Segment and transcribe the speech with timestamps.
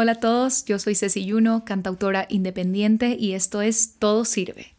[0.00, 4.72] Hola a todos, yo soy Ceci Yuno, cantautora independiente y esto es Todo Sirve.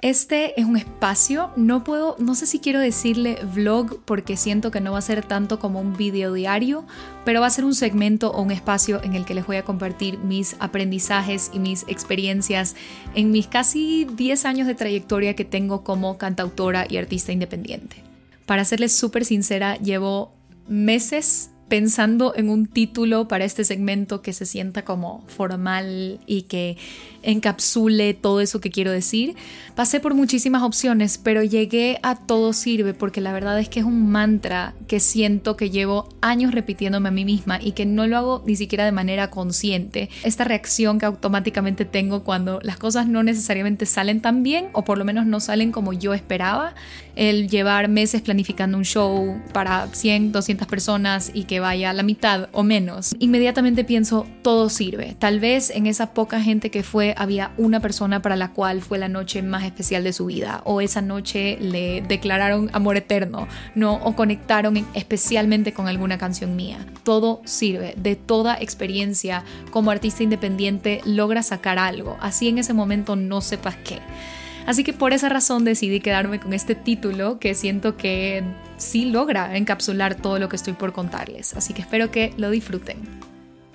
[0.00, 4.80] Este es un espacio, no puedo, no sé si quiero decirle vlog porque siento que
[4.80, 6.86] no va a ser tanto como un video diario,
[7.26, 9.64] pero va a ser un segmento o un espacio en el que les voy a
[9.66, 12.76] compartir mis aprendizajes y mis experiencias
[13.14, 18.07] en mis casi 10 años de trayectoria que tengo como cantautora y artista independiente.
[18.48, 20.32] Para serles súper sincera, llevo
[20.68, 26.78] meses pensando en un título para este segmento que se sienta como formal y que
[27.28, 29.36] encapsule todo eso que quiero decir.
[29.74, 33.86] Pasé por muchísimas opciones, pero llegué a todo sirve porque la verdad es que es
[33.86, 38.16] un mantra que siento que llevo años repitiéndome a mí misma y que no lo
[38.16, 40.08] hago ni siquiera de manera consciente.
[40.24, 44.96] Esta reacción que automáticamente tengo cuando las cosas no necesariamente salen tan bien o por
[44.96, 46.74] lo menos no salen como yo esperaba.
[47.14, 52.02] El llevar meses planificando un show para 100, 200 personas y que vaya a la
[52.02, 53.14] mitad o menos.
[53.18, 55.14] Inmediatamente pienso, todo sirve.
[55.18, 58.96] Tal vez en esa poca gente que fue había una persona para la cual fue
[58.96, 63.94] la noche más especial de su vida o esa noche le declararon amor eterno, no
[63.94, 66.78] o conectaron especialmente con alguna canción mía.
[67.02, 73.16] Todo sirve, de toda experiencia como artista independiente logra sacar algo, así en ese momento
[73.16, 73.98] no sepas qué.
[74.66, 78.44] Así que por esa razón decidí quedarme con este título que siento que
[78.76, 81.54] sí logra encapsular todo lo que estoy por contarles.
[81.54, 83.27] Así que espero que lo disfruten.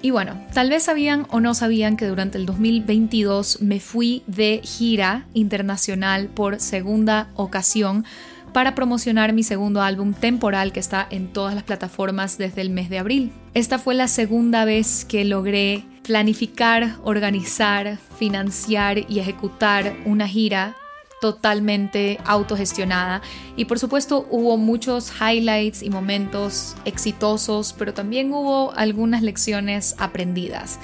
[0.04, 4.60] Y bueno, tal vez sabían o no sabían que durante el 2022 me fui de
[4.62, 8.04] gira internacional por segunda ocasión
[8.52, 12.90] para promocionar mi segundo álbum temporal que está en todas las plataformas desde el mes
[12.90, 13.32] de abril.
[13.54, 20.76] Esta fue la segunda vez que logré planificar, organizar, financiar y ejecutar una gira
[21.24, 23.22] totalmente autogestionada.
[23.56, 30.80] Y por supuesto hubo muchos highlights y momentos exitosos, pero también hubo algunas lecciones aprendidas.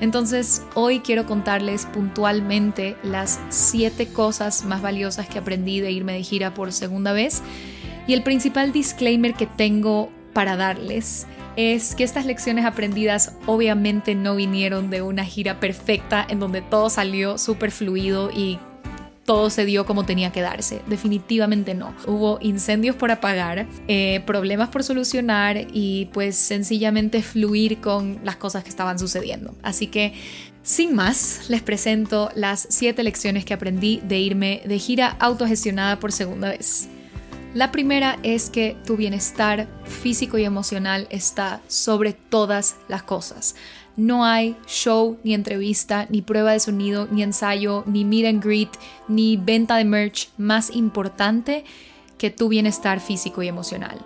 [0.00, 6.22] Entonces hoy quiero contarles puntualmente las siete cosas más valiosas que aprendí de irme de
[6.22, 7.42] gira por segunda vez.
[8.06, 14.36] Y el principal disclaimer que tengo para darles es que estas lecciones aprendidas obviamente no
[14.36, 18.58] vinieron de una gira perfecta en donde todo salió súper fluido y
[19.24, 20.82] todo se dio como tenía que darse.
[20.86, 21.94] Definitivamente no.
[22.06, 28.64] Hubo incendios por apagar, eh, problemas por solucionar y pues sencillamente fluir con las cosas
[28.64, 29.54] que estaban sucediendo.
[29.62, 30.14] Así que
[30.62, 36.12] sin más, les presento las siete lecciones que aprendí de irme de gira autogestionada por
[36.12, 36.88] segunda vez.
[37.52, 43.56] La primera es que tu bienestar físico y emocional está sobre todas las cosas.
[43.96, 48.70] No hay show, ni entrevista, ni prueba de sonido, ni ensayo, ni meet and greet,
[49.08, 51.64] ni venta de merch más importante
[52.18, 53.98] que tu bienestar físico y emocional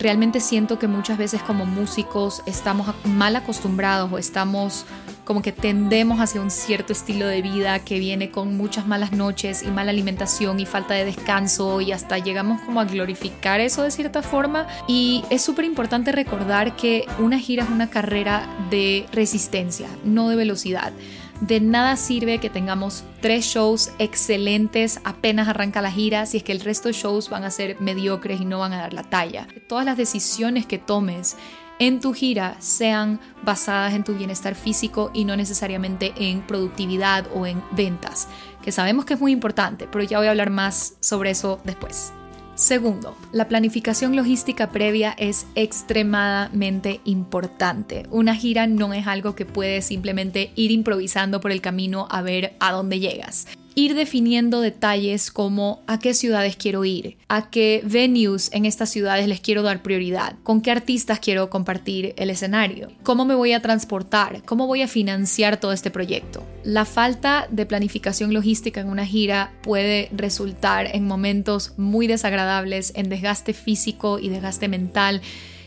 [0.00, 4.86] realmente siento que muchas veces como músicos estamos mal acostumbrados o estamos
[5.24, 9.62] como que tendemos hacia un cierto estilo de vida que viene con muchas malas noches
[9.62, 13.92] y mala alimentación y falta de descanso y hasta llegamos como a glorificar eso de
[13.92, 19.86] cierta forma y es súper importante recordar que una gira es una carrera de resistencia,
[20.02, 20.92] no de velocidad.
[21.40, 26.52] De nada sirve que tengamos tres shows excelentes apenas arranca la gira si es que
[26.52, 29.48] el resto de shows van a ser mediocres y no van a dar la talla.
[29.66, 31.36] Todas las decisiones que tomes
[31.78, 37.46] en tu gira sean basadas en tu bienestar físico y no necesariamente en productividad o
[37.46, 38.28] en ventas,
[38.62, 42.12] que sabemos que es muy importante, pero ya voy a hablar más sobre eso después.
[42.60, 48.06] Segundo, la planificación logística previa es extremadamente importante.
[48.10, 52.56] Una gira no es algo que puedes simplemente ir improvisando por el camino a ver
[52.60, 53.46] a dónde llegas
[53.80, 59.26] ir definiendo detalles como a qué ciudades quiero ir, a qué venues en estas ciudades
[59.26, 63.62] les quiero dar prioridad, con qué artistas quiero compartir el escenario, cómo me voy a
[63.62, 66.44] transportar, cómo voy a financiar todo este proyecto.
[66.62, 73.08] La falta de planificación logística en una gira puede resultar en momentos muy desagradables, en
[73.08, 75.22] desgaste físico y desgaste mental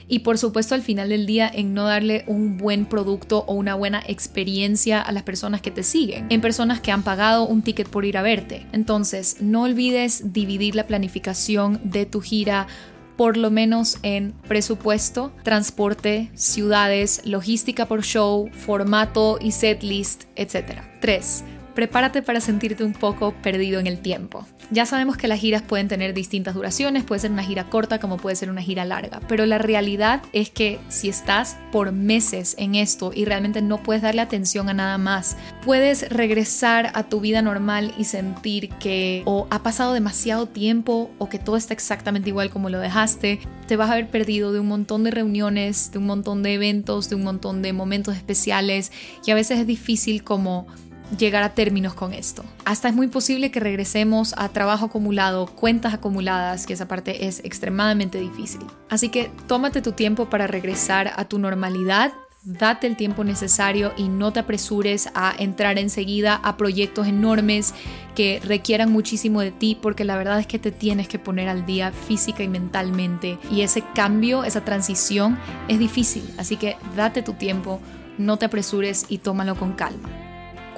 [0.07, 3.75] y por supuesto al final del día en no darle un buen producto o una
[3.75, 7.89] buena experiencia a las personas que te siguen, en personas que han pagado un ticket
[7.89, 8.65] por ir a verte.
[8.71, 12.67] Entonces, no olvides dividir la planificación de tu gira
[13.17, 20.81] por lo menos en presupuesto, transporte, ciudades, logística por show, formato y setlist, etc.
[20.99, 24.45] 3 prepárate para sentirte un poco perdido en el tiempo.
[24.71, 28.17] Ya sabemos que las giras pueden tener distintas duraciones, puede ser una gira corta como
[28.17, 32.75] puede ser una gira larga, pero la realidad es que si estás por meses en
[32.75, 37.41] esto y realmente no puedes darle atención a nada más, puedes regresar a tu vida
[37.41, 42.49] normal y sentir que o ha pasado demasiado tiempo o que todo está exactamente igual
[42.49, 46.05] como lo dejaste, te vas a haber perdido de un montón de reuniones, de un
[46.05, 48.91] montón de eventos, de un montón de momentos especiales
[49.25, 50.67] y a veces es difícil como
[51.17, 52.43] llegar a términos con esto.
[52.65, 57.39] Hasta es muy posible que regresemos a trabajo acumulado, cuentas acumuladas, que esa parte es
[57.43, 58.61] extremadamente difícil.
[58.89, 62.13] Así que tómate tu tiempo para regresar a tu normalidad.
[62.45, 67.73] Date el tiempo necesario y no te apresures a entrar enseguida a proyectos enormes
[68.15, 71.65] que requieran muchísimo de ti porque la verdad es que te tienes que poner al
[71.65, 75.39] día física y mentalmente y ese cambio, esa transición
[75.69, 76.29] es difícil.
[76.37, 77.79] Así que date tu tiempo,
[78.17, 80.22] no te apresures y tómalo con calma.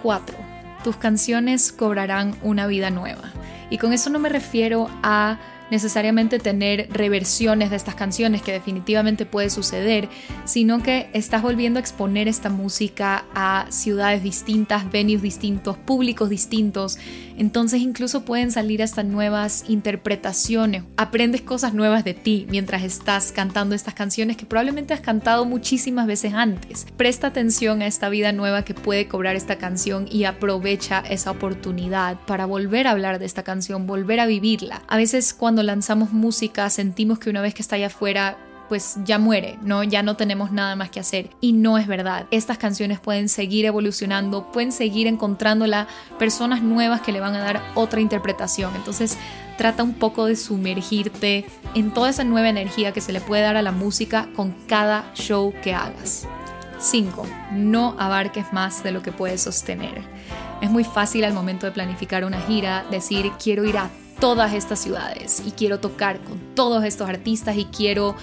[0.06, 0.38] 4.
[0.84, 3.32] Tus canciones cobrarán una vida nueva.
[3.72, 5.40] Y con eso no me refiero a
[5.72, 10.08] necesariamente tener reversiones de estas canciones, que definitivamente puede suceder,
[10.46, 17.00] sino que estás volviendo a exponer esta música a ciudades distintas, venues distintos, públicos distintos.
[17.38, 20.84] Entonces incluso pueden salir hasta nuevas interpretaciones.
[20.98, 26.08] Aprendes cosas nuevas de ti mientras estás cantando estas canciones que probablemente has cantado muchísimas
[26.08, 26.88] veces antes.
[26.98, 32.20] Presta atención a esta vida nueva que puede cobrar esta canción y aprovecha esa oportunidad
[32.26, 34.82] para volver a hablar de esta canción, volver a vivirla.
[34.88, 39.20] A veces cuando lanzamos música sentimos que una vez que está allá afuera pues ya
[39.20, 39.84] muere, ¿no?
[39.84, 41.30] Ya no tenemos nada más que hacer.
[41.42, 42.28] Y no es verdad.
[42.32, 45.88] Estas canciones pueden seguir evolucionando, pueden seguir encontrándola
[46.20, 48.76] personas nuevas que le van a dar otra interpretación.
[48.76, 49.18] Entonces,
[49.58, 53.58] trata un poco de sumergirte en toda esa nueva energía que se le puede dar
[53.58, 56.28] a la música con cada show que hagas.
[56.80, 57.26] 5.
[57.54, 60.04] No abarques más de lo que puedes sostener.
[60.62, 63.90] Es muy fácil al momento de planificar una gira decir quiero ir a
[64.20, 68.16] todas estas ciudades y quiero tocar con todos estos artistas y quiero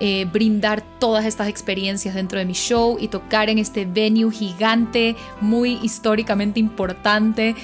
[0.00, 5.14] eh, brindar todas estas experiencias dentro de mi show y tocar en este venue gigante,
[5.40, 7.54] muy históricamente importante.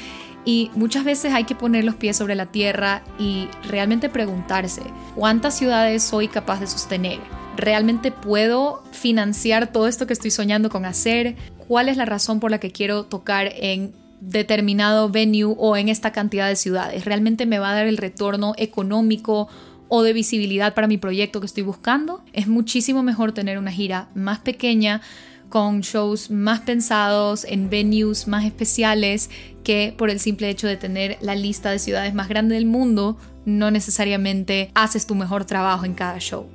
[0.44, 4.83] Y muchas veces hay que poner los pies sobre la tierra y realmente preguntarse,
[5.15, 7.19] ¿cuántas ciudades soy capaz de sostener?
[7.56, 11.35] ¿Realmente puedo financiar todo esto que estoy soñando con hacer?
[11.67, 16.12] ¿Cuál es la razón por la que quiero tocar en determinado venue o en esta
[16.12, 17.05] cantidad de ciudades.
[17.05, 19.49] ¿Realmente me va a dar el retorno económico
[19.88, 22.25] o de visibilidad para mi proyecto que estoy buscando?
[22.33, 25.00] Es muchísimo mejor tener una gira más pequeña
[25.49, 29.31] con shows más pensados en venues más especiales
[29.62, 33.17] que por el simple hecho de tener la lista de ciudades más grande del mundo,
[33.44, 36.47] no necesariamente haces tu mejor trabajo en cada show.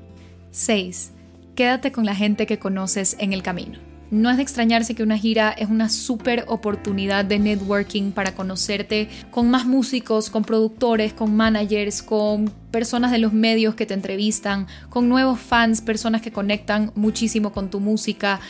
[0.51, 1.11] 6.
[1.55, 3.90] Quédate con la gente que conoces en el camino.
[4.11, 9.07] No es de extrañarse que una gira es una súper oportunidad de networking para conocerte
[9.31, 14.67] con más músicos, con productores, con managers, con personas de los medios que te entrevistan,
[14.89, 18.41] con nuevos fans, personas que conectan muchísimo con tu música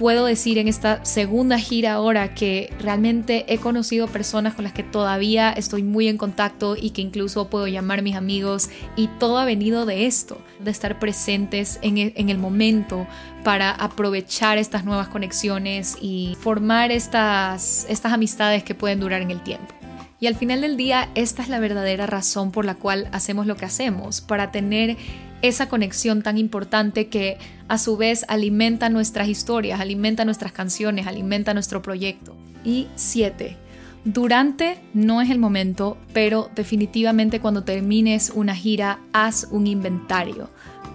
[0.00, 4.82] puedo decir en esta segunda gira ahora que realmente he conocido personas con las que
[4.82, 9.44] todavía estoy muy en contacto y que incluso puedo llamar mis amigos y todo ha
[9.44, 13.06] venido de esto, de estar presentes en el, en el momento
[13.44, 19.42] para aprovechar estas nuevas conexiones y formar estas, estas amistades que pueden durar en el
[19.42, 19.74] tiempo.
[20.18, 23.56] Y al final del día, esta es la verdadera razón por la cual hacemos lo
[23.56, 24.96] que hacemos, para tener
[25.42, 27.38] esa conexión tan importante que
[27.68, 32.36] a su vez alimenta nuestras historias, alimenta nuestras canciones, alimenta nuestro proyecto.
[32.64, 33.56] Y siete,
[34.04, 40.50] durante no es el momento, pero definitivamente cuando termines una gira, haz un inventario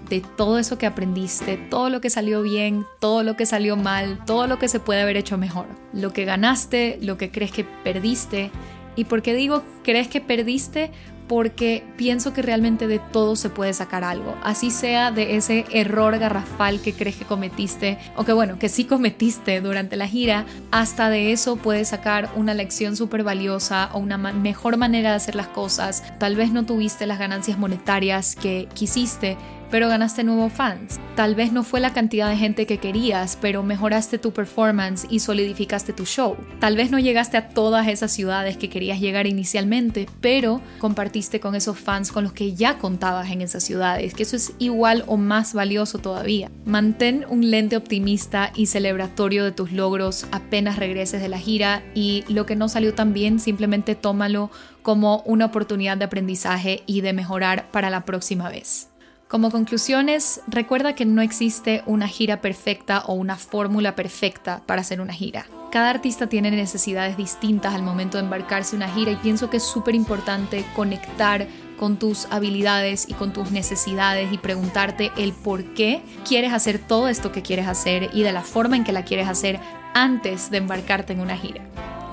[0.09, 4.23] de todo eso que aprendiste, todo lo que salió bien, todo lo que salió mal,
[4.25, 7.64] todo lo que se puede haber hecho mejor, lo que ganaste, lo que crees que
[7.64, 8.52] perdiste.
[8.95, 10.92] ¿Y por qué digo crees que perdiste?
[11.27, 16.17] Porque pienso que realmente de todo se puede sacar algo, así sea de ese error
[16.17, 21.09] garrafal que crees que cometiste o que bueno, que sí cometiste durante la gira, hasta
[21.09, 25.47] de eso puedes sacar una lección súper valiosa o una mejor manera de hacer las
[25.47, 26.03] cosas.
[26.19, 29.37] Tal vez no tuviste las ganancias monetarias que quisiste,
[29.72, 31.00] pero ganaste nuevos fans.
[31.16, 35.19] Tal vez no fue la cantidad de gente que querías, pero mejoraste tu performance y
[35.19, 36.36] solidificaste tu show.
[36.60, 41.56] Tal vez no llegaste a todas esas ciudades que querías llegar inicialmente, pero compartiste con
[41.56, 45.18] esos fans con los que ya contabas en esas ciudades, que eso es igual o
[45.18, 46.52] más valioso todavía.
[46.66, 52.24] Mantén un lente optimista y celebratorio de tus logros apenas regreses de la gira y
[52.28, 57.14] lo que no salió tan bien simplemente tómalo como una oportunidad de aprendizaje y de
[57.14, 58.90] mejorar para la próxima vez.
[59.27, 65.01] Como conclusiones, recuerda que no existe una gira perfecta o una fórmula perfecta para hacer
[65.01, 65.47] una gira.
[65.71, 69.63] cada artista tiene necesidades distintas al momento de embarcarse una gira y pienso que es
[69.63, 76.01] súper importante conectar con tus habilidades y con tus necesidades y preguntarte el por qué
[76.25, 79.27] quieres hacer todo esto que quieres hacer y de la forma en que la quieres
[79.27, 79.59] hacer
[79.94, 81.61] antes de embarcarte en una gira.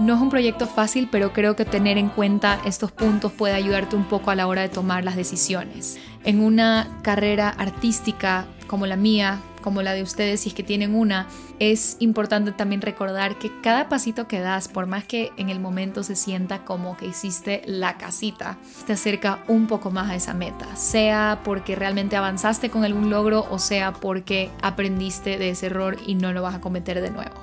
[0.00, 3.95] No es un proyecto fácil, pero creo que tener en cuenta estos puntos puede ayudarte
[3.95, 5.99] un poco a la hora de tomar las decisiones.
[6.25, 10.95] En una carrera artística como la mía, como la de ustedes, si es que tienen
[10.95, 15.61] una, es importante también recordar que cada pasito que das, por más que en el
[15.61, 20.35] momento se sienta como que hiciste la casita, te acerca un poco más a esa
[20.35, 25.97] meta, sea porque realmente avanzaste con algún logro o sea porque aprendiste de ese error
[26.07, 27.35] y no lo vas a cometer de nuevo.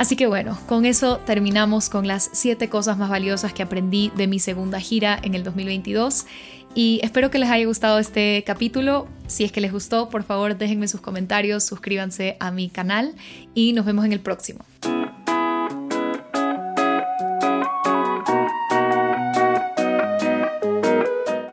[0.00, 4.28] Así que bueno, con eso terminamos con las 7 cosas más valiosas que aprendí de
[4.28, 6.24] mi segunda gira en el 2022
[6.74, 9.08] y espero que les haya gustado este capítulo.
[9.26, 13.14] Si es que les gustó, por favor déjenme sus comentarios, suscríbanse a mi canal
[13.54, 14.60] y nos vemos en el próximo.